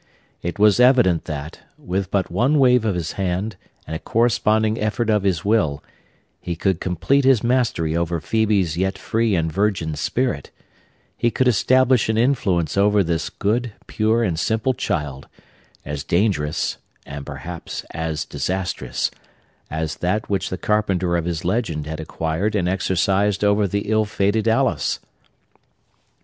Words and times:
It 0.41 0.57
was 0.57 0.79
evident, 0.79 1.25
that, 1.25 1.59
with 1.77 2.09
but 2.09 2.31
one 2.31 2.57
wave 2.57 2.85
of 2.85 2.95
his 2.95 3.11
hand 3.11 3.55
and 3.85 3.95
a 3.95 3.99
corresponding 3.99 4.79
effort 4.81 5.11
of 5.11 5.21
his 5.21 5.45
will, 5.45 5.83
he 6.39 6.55
could 6.55 6.81
complete 6.81 7.23
his 7.23 7.43
mastery 7.43 7.95
over 7.95 8.19
Phœbe's 8.19 8.75
yet 8.77 8.97
free 8.97 9.35
and 9.35 9.51
virgin 9.51 9.93
spirit: 9.93 10.49
he 11.15 11.29
could 11.29 11.47
establish 11.47 12.09
an 12.09 12.17
influence 12.17 12.75
over 12.77 13.03
this 13.03 13.29
good, 13.29 13.73
pure, 13.85 14.23
and 14.23 14.39
simple 14.39 14.73
child, 14.73 15.27
as 15.85 16.03
dangerous, 16.03 16.77
and 17.05 17.23
perhaps 17.23 17.85
as 17.91 18.25
disastrous, 18.25 19.11
as 19.69 19.97
that 19.97 20.27
which 20.27 20.49
the 20.49 20.57
carpenter 20.57 21.15
of 21.15 21.25
his 21.25 21.45
legend 21.45 21.85
had 21.85 21.99
acquired 21.99 22.55
and 22.55 22.67
exercised 22.67 23.43
over 23.43 23.67
the 23.67 23.81
ill 23.81 24.05
fated 24.05 24.47
Alice. 24.47 24.99